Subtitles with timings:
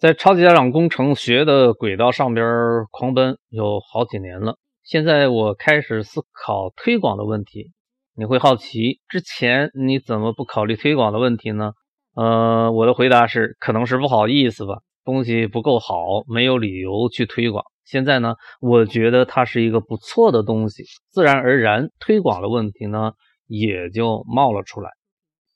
[0.00, 2.46] 在超级家长工程学的轨道上边
[2.90, 4.56] 狂奔有好几年了。
[4.82, 7.72] 现在我开始思考推广的问题。
[8.16, 11.72] 你会好奇，之前你怎么不考虑推广的问题呢？
[12.16, 15.94] 呃，我的回答是，可能是不好意思吧，东西不够好，
[16.26, 17.62] 没有理由去推广。
[17.84, 23.12] 现在呢，我觉得它是一个不错的东西，自然而然推广的问题呢
[23.46, 24.92] 也就冒了出来。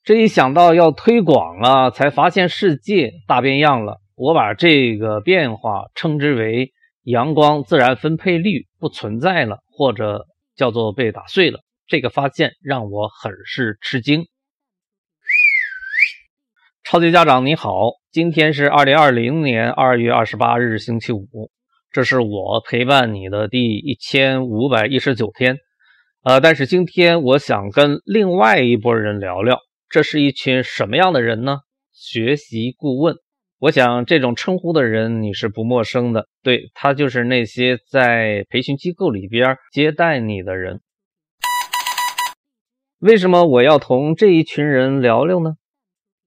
[0.03, 4.01] 这一想到要推广了，才发现世界大变样了。
[4.15, 6.71] 我把这个变化称之为
[7.03, 10.25] 阳光自然分配率不存在了，或者
[10.55, 11.59] 叫做被打碎了。
[11.85, 14.25] 这个发现让我很是吃惊。
[16.83, 21.51] 超级家长你好，今天是二零二零年二月二十八日星期五，
[21.91, 25.57] 这是我陪伴你的第一千五百一十九天。
[26.23, 29.59] 呃，但是今天我想跟另外一拨人聊聊，
[29.89, 31.57] 这是一群什么样的人呢？
[31.91, 33.17] 学习顾问。
[33.59, 40.81] 我想这种称呼的人你是不陌生的，对他就是那些在培训机构里边接待你的人。
[42.99, 45.53] 为什么我要同这一群人聊聊呢？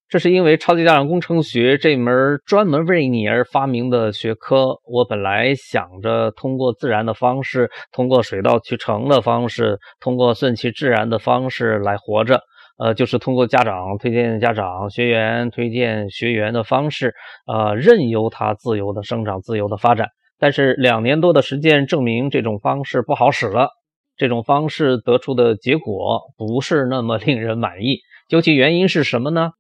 [0.09, 4.81] 这是因为超级家长工程学这门专门为你而发明的学科。
[4.85, 12.41] 我本来想着通过自然的方式，通过水到渠成的方式，通过顺其自然的方式来活着。
[12.79, 17.15] 呃，就是通过家长推荐家长、学员推荐学员的方式，
[17.47, 20.09] 呃，任由他自由的生长、自由的发展。
[20.39, 23.71] 但是两年多的实践证明，这种方式不好使了。
[24.17, 27.99] 这种方式得出的结果不是那么令人满意。
[28.29, 29.51] 究其原因是什么呢？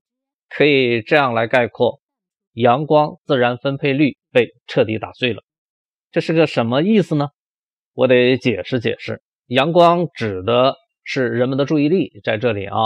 [0.48, 2.00] 可以这样来概括：
[2.52, 5.42] 阳光自然分配率被彻底打碎了。
[6.10, 7.28] 这是个什么意思呢？
[7.94, 9.22] 我得解释解释。
[9.46, 12.76] 阳光指的是人们的注意力，在这里啊。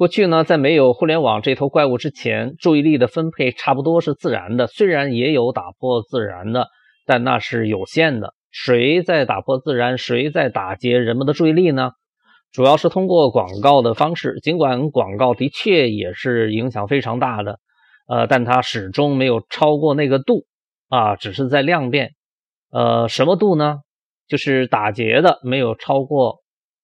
[0.00, 4.66] 过去呢，在没有互联网这头怪物之前，注意力的分配差不多是自然的。
[4.66, 6.68] 虽然也有打破自然的，
[7.04, 8.32] 但那是有限的。
[8.50, 9.98] 谁在打破自然？
[9.98, 11.90] 谁在打劫人们的注意力呢？
[12.50, 14.40] 主要是通过广告的方式。
[14.42, 17.58] 尽管广告的确也是影响非常大的，
[18.08, 20.46] 呃，但它始终没有超过那个度
[20.88, 22.12] 啊，只是在量变。
[22.70, 23.80] 呃，什么度呢？
[24.26, 26.38] 就是打劫的没有超过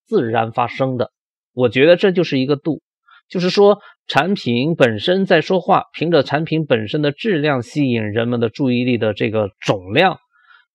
[0.04, 1.12] 自然发生的。
[1.54, 2.82] 我觉得这就是一个度。
[3.28, 10.18] 就是说，产品本身在说话，凭着产品本身的质量吸引人们的注意力的这个总量，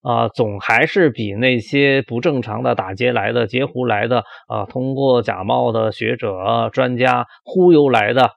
[0.02, 8.32] 啊，总还是比那些不正常的打劫来的、截胡来的，啊，通过假冒的学者、专家忽悠来的，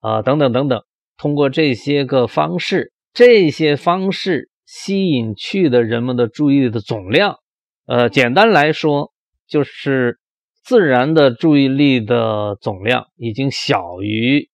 [0.00, 0.82] 啊，等等等等，
[1.16, 7.36] 通过这些个方式，这些方式吸引去的人们的注意力的总量，
[7.86, 9.12] 呃，简单来说
[9.48, 10.19] 就是。
[10.62, 14.48] 自然的注意力的总量已经小于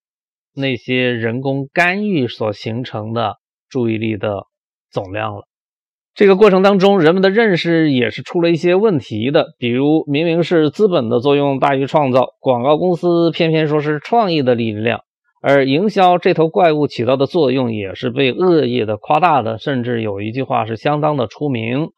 [0.55, 3.37] 那些人工干预所形成的
[3.69, 4.45] 注意力的
[4.91, 5.43] 总量了。
[6.15, 9.49] 这个过程当中，人们的认识也是出了一些问题的。
[9.59, 15.01] 比如，明明是资本的作用大于创造，广告公司偏偏说是创意的力量，
[15.43, 19.59] 而营销这头怪物起到的作用也是被恶意的夸大的。
[19.59, 21.89] 甚至有一句话是相当的出名，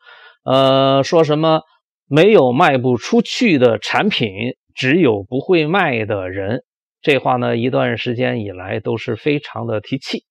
[0.45, 1.61] 呃，说什么？
[2.09, 4.31] 没有卖不出去的产品，
[4.75, 6.65] 只有不会卖的人。
[7.03, 10.25] 这话呢，一段时间以来都是非常的提气。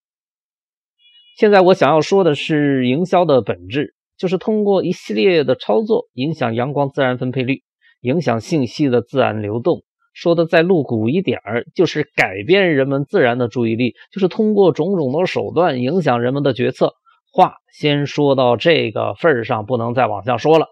[1.38, 7.61] 现在我想要说的是，营销的本质就是通过一系列的操作，影响阳光自然分配率，
[8.01, 9.83] 影响信息的自然流动。
[10.13, 16.94] 说的再露骨一点儿，就是改变人们自然的注意力，就是通过种种的手段影响人们的决策。
[17.31, 20.65] 话先说到这个份儿上，不能再往下说了。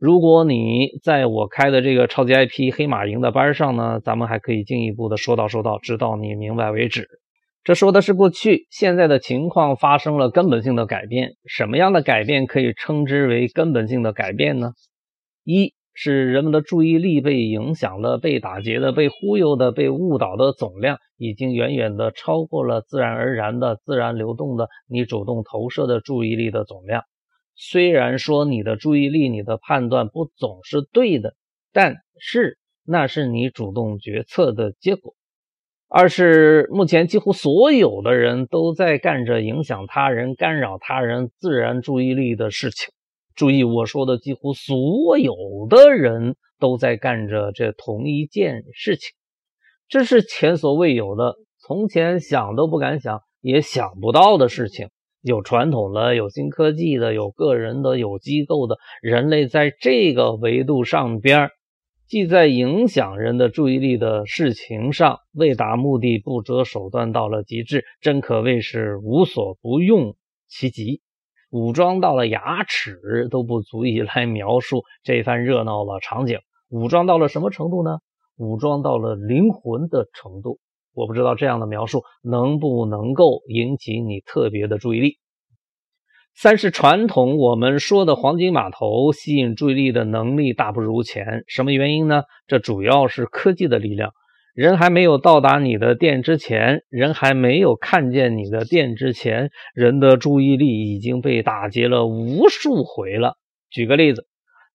[0.00, 7.06] 如果你在我开的这个超级 IP 黑马营的班上呢，咱们还可以进一步的说道说道，直到你明白为止。
[7.64, 11.32] 这说的是过去，现在的情况发生了根本性的改变。
[11.44, 14.72] 什么样的改变可以称之为根本性的改变呢？
[15.44, 27.02] 一是人们的注意力被影响的、被打劫的、被忽悠的、被误导的总量，已经远远的超过了自然而然的、自然流动的你主动投射的注意力的总量。
[27.62, 31.34] 虽然说你的注意力、你的判断不总是对的，
[31.72, 35.14] 但是那是你主动决策的结果。
[35.86, 42.88] 二是目前几乎所有的人都在干着影响他人、干扰他人自然注意力的事情。
[43.34, 45.34] 注意，我说的几乎所有
[45.68, 49.10] 的人都在干着这同一件事情，
[49.86, 54.88] 这是前所未有的，从前想都不敢想，也想不到的事情。
[55.22, 58.78] 有传统的，有新科技的，有个人的，有机构的。
[59.02, 61.50] 人类在这个维度上边，
[62.08, 70.16] 既在影响人的注意力的事情上为达目的不择手段到了极致，真可谓是无所不用
[70.48, 71.02] 其极，
[71.50, 76.38] 武装到了牙齿都不足以来描述这番热闹的场景。
[76.70, 77.98] 武装到了什么程度呢？
[78.38, 80.58] 武装到了灵魂的程度。
[80.94, 85.18] 我不知道这样的描述能不能够引起你特别的注意力。
[86.34, 92.22] 三是传统我们说的黄金码头吸引注意力的能力大不如前，什么原因呢？
[92.46, 94.12] 这主要是科技的力量。
[94.54, 103.36] 人还没有到达你的店之前，人还没有看见你的店之前，人的注意力已经被打劫了无数回了。
[103.70, 104.26] 举个例子，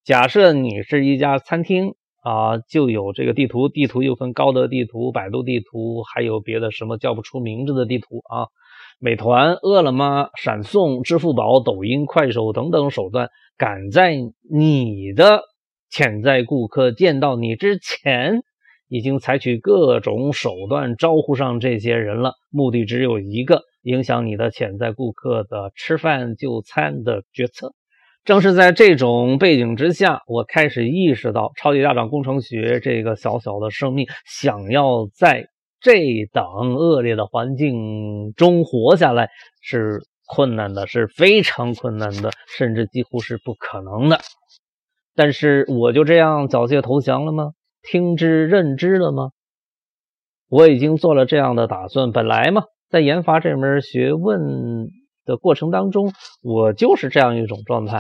[0.03, 1.95] 假设你是一家餐厅
[2.25, 8.47] 啊，就有这个地图，地图又分高德地图、百度地图，还有别的什么叫不出名字的地图啊。
[8.97, 14.15] 美团、饿了么、闪送、支付宝、抖音、快手等等手段，赶在
[14.51, 15.43] 你的
[15.91, 18.41] 潜在顾客见到你之前，
[18.87, 22.33] 已经采取各种手段招呼上这些人了。
[22.49, 27.75] 目的只有一个：影响你的潜在顾客的吃饭就餐的决策。
[28.25, 35.47] 正是在这种背景之下，我开始意识到，超级大厂工程学这个小小的生命，想要在。
[35.81, 35.99] 这
[36.33, 39.29] 等恶劣的环境中活下来
[39.61, 44.19] 是困难的，是非常困难的，甚至几乎是不可能的。
[45.13, 47.51] 但是我就这样缴械投降了吗？
[47.83, 49.29] 听之任之了吗？
[50.49, 52.11] 我已经做了这样的打算。
[52.11, 54.87] 本来嘛，在研发这门学问
[55.23, 57.99] 的过程当中，我就是这样一种状态，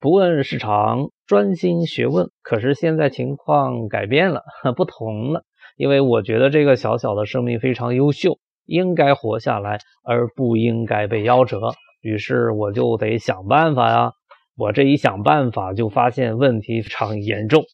[0.00, 2.30] 不问市场，专心学问。
[2.42, 4.42] 可是现在情况改变了，
[4.74, 5.44] 不同了。
[5.76, 11.74] 因为我觉得这个小小的生命非常优秀，应该活下来，而不应该被夭折。
[12.00, 14.12] 于是我就得想办法呀。
[14.56, 17.64] 我这一想办法，就发现问题非常严重。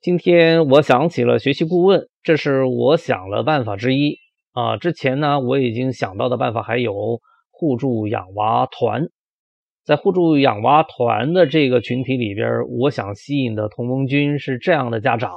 [0.00, 4.18] 今天我想起了学习顾问，这是我想了办法之一
[4.52, 4.76] 啊。
[4.76, 7.18] 之前呢，我已经想到的办法还有
[7.50, 9.08] 互助养娃团。
[9.84, 12.48] 在互助养娃团的这个群体里边，
[12.78, 15.30] 我想吸引的同盟军是这样的家长。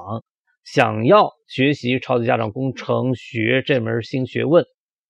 [0.63, 4.65] 想要学习超级家长工程学这门新学问，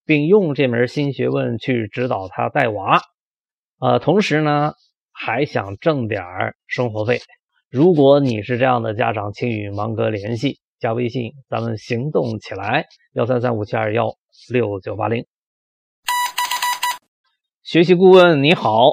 [0.06, 3.00] 并用这门新学问去指导他带娃，
[3.80, 4.74] 呃，同时呢
[5.12, 6.24] 还想挣点
[6.68, 7.20] 生活费。
[7.70, 14.14] 如果你是这样的家长，请与芒哥联系，加微信，咱们行动起来，幺三三五七二幺
[14.50, 15.26] 六九八零。
[17.64, 18.92] 学习顾问你好，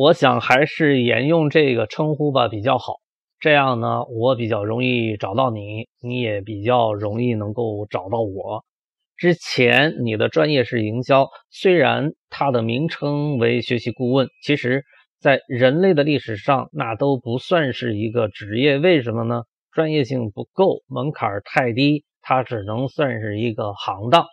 [0.00, 2.98] 我想还是沿用这个称呼吧，比较好。
[3.40, 8.64] 这样呢，我比较容易找到你，你也比较容易能够找到我。
[9.16, 14.84] 之前你的专业是营销，虽然它的名称为学习顾问，其实
[15.18, 18.78] 在人类的历史上那都不算是一个职业。
[18.78, 19.42] 为什么呢？
[19.72, 24.28] 专业性不够，门槛太低，它只能算是一个行当。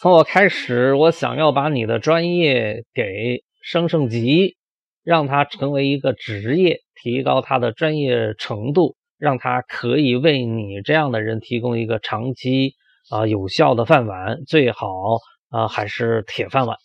[0.00, 4.56] 从我开始，我想要把你的专业给升升级。
[5.04, 12.72] 让他成为一个职业，提高他的专业程度，让他可以为你这样的人提供一个长期
[13.10, 14.88] 啊有效的饭碗，最好
[15.50, 16.78] 啊还是铁饭碗。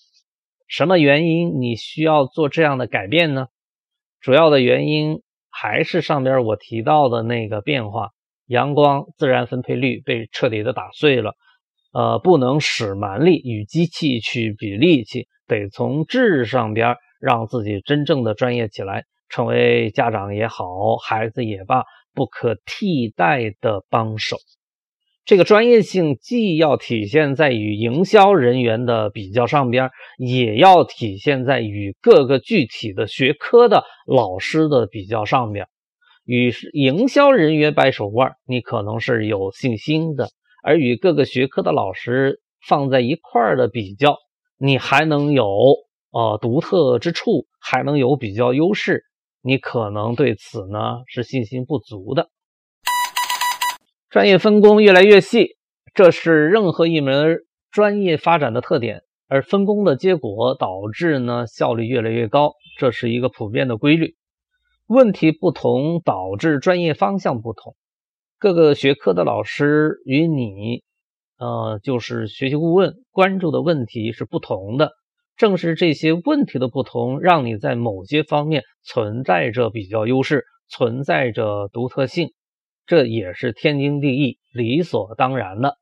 [0.68, 3.48] 什么原因你需要做这样的改变呢？
[4.20, 8.10] 主要的原因还是上边我提到的那个变化：
[8.46, 11.36] 阳光自然分配率被彻底的打碎了。
[11.92, 16.98] 呃，不能使蛮力与机器去比力气，得从质上边。
[17.20, 21.84] 让自己真正的专业起来，成为家长也好，孩子也罢，
[22.14, 24.38] 不可替代的帮手。
[25.26, 35.68] 这个专业性既要体现在与营销人员的比较上边，也要体现在与各个具体的学科的老师的比较上边。
[36.26, 40.30] 与营销人员掰手腕，你可能是有信心的；
[40.64, 44.18] 而与各个学科的老师放在一块儿的比较，
[44.58, 45.46] 你还能有。
[46.12, 49.04] 呃，独特之处还能有比较优势，
[49.42, 52.30] 你可能对此呢是信心不足的。
[54.10, 55.58] 专业分工越来越细，
[55.94, 57.38] 这是任何一门
[57.70, 64.16] 专业发展的特点，而分工的结果导致呢效率越来越高，这是一个普遍的规律。
[64.88, 67.76] 问题不同导致专业方向不同，
[68.40, 70.82] 各个学科的老师与你，
[71.38, 74.94] 呃，就是学习顾问关注的问题是不同的。
[75.40, 82.34] 正是这些问题的不同，让你在某些方面存在着比较优势，存在着独特性，
[82.86, 85.78] 这也是天经地义、理所当然的。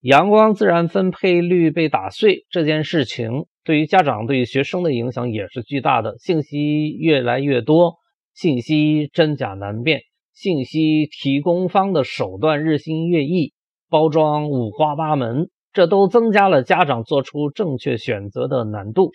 [0.00, 6.16] 阳光自然分配率被打碎这件事情，对于家长、对于学生的影响也是巨大的。
[6.18, 7.94] 信息越来越多，
[8.34, 10.00] 信息真假难辨，
[10.32, 13.52] 信息提供方的手段日新月异，
[13.88, 15.48] 包装五花八门。
[15.74, 19.10] 这都增加了家长做出正确选择的难度。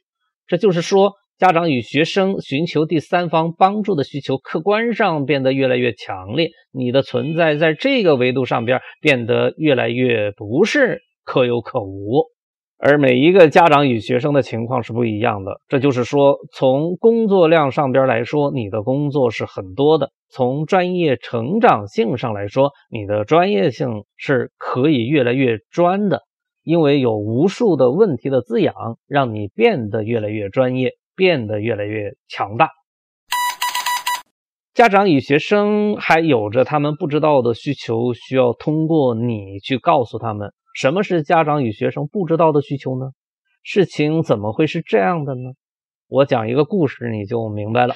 [0.45, 6.49] 这就是说，家长与学生寻求第三方帮助的需求，客观上变得越来越强烈。
[6.71, 12.25] 你的存在在这个维度上边变得越来越不是可有可无。
[12.81, 15.59] 而每一个家长与学生的情况是不一样的。
[15.67, 26.21] 这就是说，从工作量上边来说，你的工作是很多的；从专业成长性上来说，你的专业性是可以越来越专的，
[26.69, 28.75] 因为有无数的问题的滋养，
[29.07, 32.69] 让你变得越来越专业，变得越来越强大。
[34.75, 40.53] 家长与学生还有着他们不知道的需求，需要通过你去告诉他们。
[40.75, 43.13] 什么是家长与学生不知道的需求呢？
[43.63, 45.53] 事情怎么会是这样的呢？
[46.07, 47.95] 我讲一个故事，你就明白了。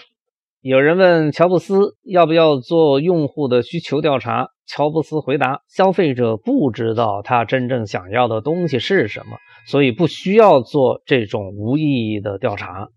[0.63, 9.35] 有人问乔布斯要不要做用户的需求调查，乔布斯回答：消费者不知道他真正想要的东西是什么，
[9.67, 12.87] 所以不需要做这种无意义的调查。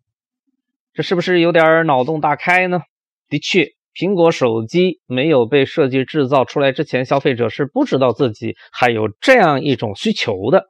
[0.95, 2.83] 这是不是有点脑洞大开呢？
[3.29, 3.67] 的确。
[3.99, 10.67] 苹果手机没有被设计制造出来之前，消费者是不知道自己还有这样一种需求的。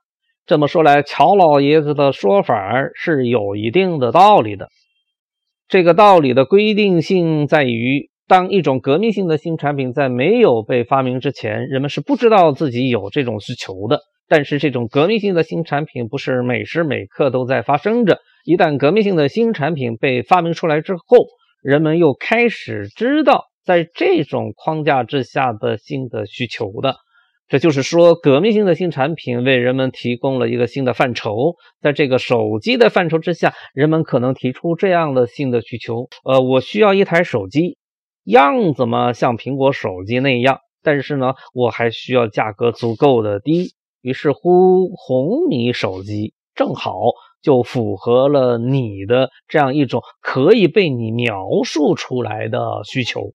[0.47, 4.71] 这么说来，乔老爷子的说法是有一定的道理的。
[5.69, 14.03] 这个道理的规定性在于，当一种革命性的新产品在没有被发明之前，人们是不知道自己有这种需求的。
[14.29, 18.21] 但是，这种革命性的新产品不是每时每刻都在发生着。
[18.45, 21.27] 一旦革命性的新产品被发明出来之后，
[21.65, 26.97] 人们又开始知道，在这种框架之下的新的需求的，
[27.49, 31.55] 这就是说，革命性的新产品为人们提供了一个新的范畴。
[31.81, 37.79] 在这个手机的范畴之下，人们可能提出这样的新的需求：呃，我需要一台手机，
[38.25, 43.75] 样子嘛像苹果手机那样，但是呢，我还需要价格足够的低。
[44.03, 46.93] 于是乎，红米手机正好。
[47.43, 53.35] 就符合了你的这样一种可以被你描述出来的需求，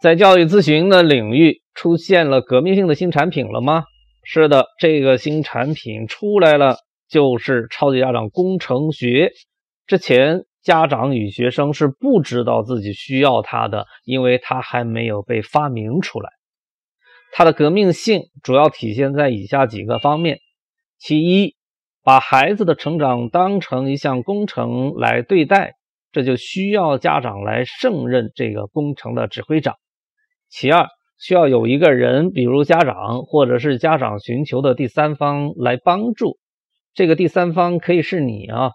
[0.00, 3.84] 在教育咨询的领域出现了革命性的新产品了吗？
[4.24, 9.32] 是的，这个新产品出来了，就是超级家长工程学。
[9.86, 16.30] 之前家长与学生是不知道自己需要它的，因为它还没有被发明出来。
[17.32, 20.38] 它的革命性主要体现在以下几个方面：
[20.98, 21.56] 其一。
[22.02, 25.74] 把孩子的成长当成一项工程来对待，
[26.12, 29.76] 这就需要家长来胜任这个工程的指挥长。
[30.50, 30.88] 其二，
[31.18, 36.38] 需要有一个人，比如家长或者是家长寻求的第三方来帮助。
[36.92, 38.72] 这个第三方可以是你啊，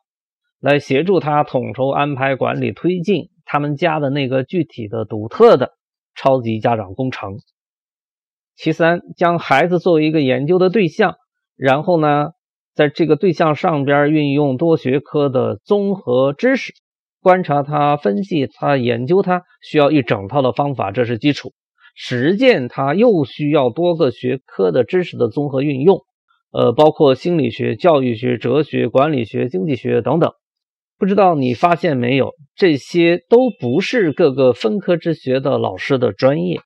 [0.59, 5.73] 来协助他统筹安排、管理、推进他们家的那个具体的、独特的
[6.15, 7.37] 超级家长工程。
[8.55, 11.15] 其三，将孩子作为一个研究的对象，
[11.55, 12.29] 然后呢？
[12.73, 16.73] 在这个对象上边运用多学科的综合知识，
[17.21, 21.53] 观察他、分析他、研究他，需要一整套的方法，这是基础。
[21.95, 26.01] 实践它又需要多个学科的知识的综合运用，
[26.51, 30.33] 呃，包括心理学、教育学、哲学、管理学、经济学等等。
[30.97, 36.59] 不知道你发现没有，这些都不是各个分科之学的老师的专业。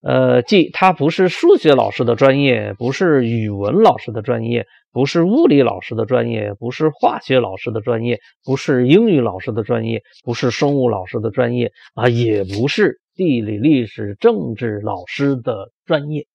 [0.00, 16.28] 呃，即他不是数学老师的专业，不是语文老师的专业，不是物理老师的专业，不是化学老师的专业，不是英语老师的专业，不是生物老师的专业啊，也不是地理、历史、政治老师的专业。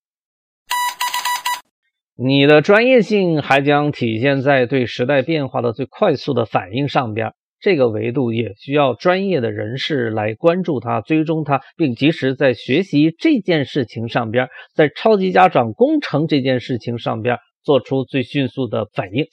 [2.17, 7.33] 你的专业性还将体现在对时代变化的最快速的反应上边。
[7.61, 19.25] 这个维度也需要专业的人士来关注它、追踪它，并及时在学习这件事情上边，在超级家长工程这件事情上边做出最迅速的反应，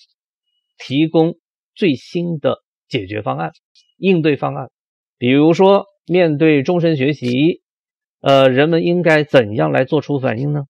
[0.78, 1.34] 提供
[1.74, 3.50] 最新的解决方案、
[3.96, 4.68] 应对方案。
[5.18, 7.62] 比如说，面对终身学习，
[8.20, 10.64] 呃，人们应该怎样来做出反应呢？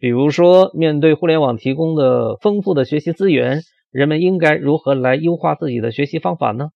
[0.00, 3.60] 比如说，面对互联网提供的丰富的学习资源。
[3.92, 6.70] 人们应该如何来优化自己的学习方法呢？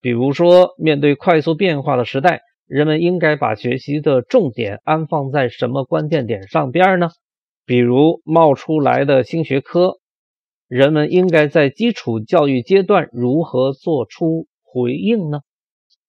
[0.00, 7.10] 比如说，面对快速变化的时代，人们应该把学习的重点安放在什么关键点上边呢？
[7.66, 9.98] 比如冒出来的新学科，
[10.66, 15.40] 人们应该在基础教育阶段如何做出回应呢？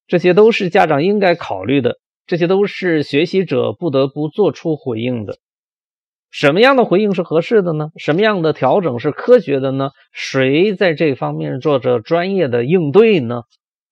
[0.07, 5.37] 这些都是家长应该考虑的，这些都是学习者不得不做出回应的。
[6.29, 7.91] 什么样的回应是合适的呢？
[7.95, 9.91] 什么样的调整是科学的呢？
[10.11, 13.43] 谁在这方面做着专业的应对呢？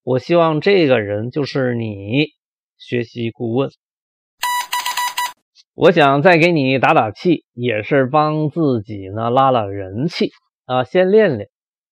[0.04, 2.30] 我希望这个人就是你，
[2.80, 3.70] 学习顾问。
[5.76, 10.32] 我想再给你打打气，也是帮自己呢拉拉人气
[10.66, 11.50] 啊，先练练。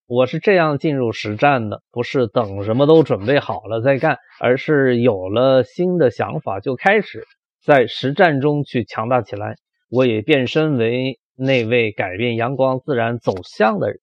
[0.09, 7.27] 我是这样进入实战的，不是等什么都准备好了再干，而是有了新的想法就开始
[7.63, 9.53] 在实战中去强大起来。
[9.87, 13.99] 我也变身为那位改变阳光自然走向的人。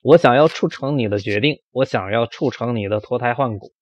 [0.00, 3.72] 我想要促成你的决定，我想要促成你的脱胎换骨。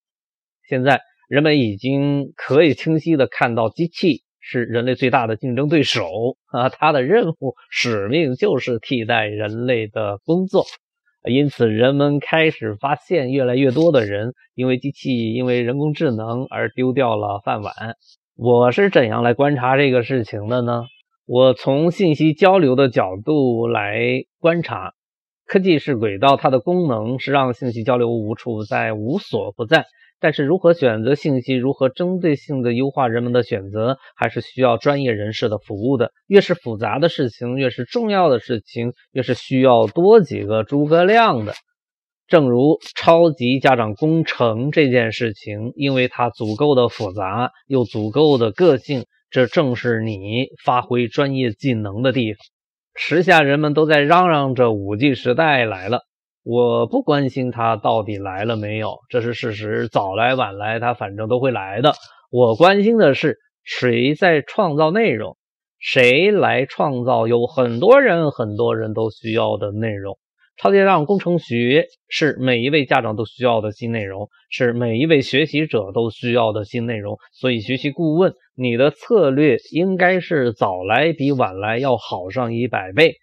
[0.66, 6.08] 现在人们已经可以清晰的看到，机器是人类最大的竞争对手
[6.46, 10.64] 啊，它的任务使命就是替代人类的工作。
[11.24, 17.74] 因此，人们开始发现，越来越多的人因为机器、因为人工智能而丢掉了饭碗。
[18.36, 20.84] 我是怎样来观察这个事情的呢？
[21.26, 24.94] 我从信息交流的角度来观察，
[25.46, 29.84] 科技是轨道，它的功能是让信息交流无处不在、无所不在。
[30.20, 36.12] 但是，如何选择信息，如何针对性的优化人们的选择，还是需要专业人士的服务的。
[36.26, 41.54] 越是复杂的事情，越是重要的事情，越是需要多几个诸葛亮的。
[42.28, 52.38] 正如超级家长工程这件事情，因为它足够的复杂，又足够的个性，这正是你发挥专业技能的地方。
[52.94, 56.02] 时下人们都在嚷嚷着五 G 时代来了。
[56.42, 59.88] 我不关心他到底来了没有，这是事实。
[59.88, 61.92] 早来晚来，他反正都会来的。
[62.30, 65.37] 我关心的是谁在创造内容，
[65.78, 70.18] 谁来创造有很多人、很多人都需要的内容。
[70.56, 77.16] 超级家长工程学是每一位家长都需要的新内容，是每一位学习者都需要的新内容。
[77.32, 83.14] 所以，学习顾问，你的策略应该是早来比晚来要好上一百倍。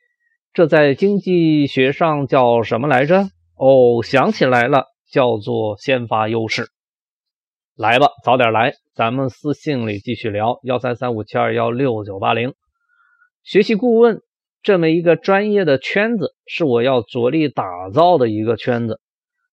[0.53, 3.25] 这在经济学上叫什么来着？
[3.55, 6.67] 哦，想起来了，叫做先发优势。
[7.75, 10.59] 来吧，早点来，咱们私信里继续聊。
[10.63, 12.53] 幺三三五七二幺六九八零，
[13.43, 14.21] 学习顾问
[14.63, 17.63] 这么一个专业的圈子，是我要着力打
[17.93, 18.99] 造的一个圈子。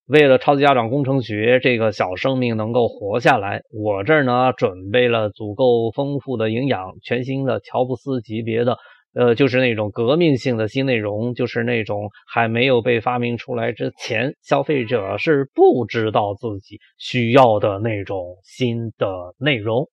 [0.06, 8.78] 为了超级家长工程学这个小生命能够活下来，我这儿呢准备了足够丰富的营养，全新的乔布斯级别的。
[9.14, 19.06] 呃，就是那种革命性的新内容，就是那种还没有被发明出来之前，消费者是不知道自己需要的那种新的
[19.38, 19.88] 内容。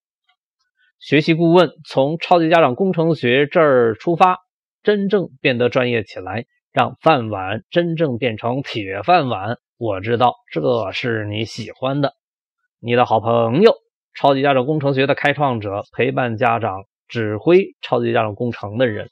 [0.99, 4.38] 学习顾问从超级家长工程学这儿出发，
[4.81, 9.57] 真正变得专业起来，让饭碗真正变成铁饭碗。
[9.77, 12.13] 我知道这是你喜欢的，
[12.79, 13.73] 你的好朋友，
[14.15, 16.86] 超级家长工程学的开创者，陪伴家长。
[17.12, 19.10] 指挥超级家长工程的人，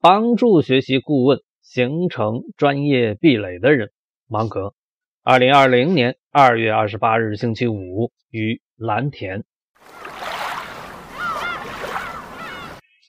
[0.00, 3.92] 帮助学习顾问形成专业壁垒的人，
[4.26, 4.74] 芒格。
[5.22, 9.44] 二零二零年二月二十八日星期五于蓝田。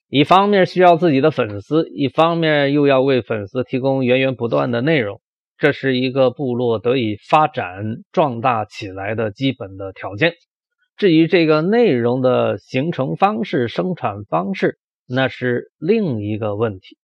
[0.08, 5.20] 一方面需要自己的粉丝，一方面又要为粉丝提供源源不断的内容，
[5.58, 10.36] 这是一个部落得以发展壮大起来的基本的条件。
[10.98, 16.96] 至于这个内容的形成方式、生产方式，那是另一个问题。